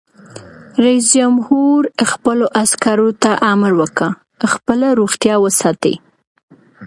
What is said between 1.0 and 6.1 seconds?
جمهور خپلو عسکرو ته امر وکړ؛ خپله روغتیا وساتئ!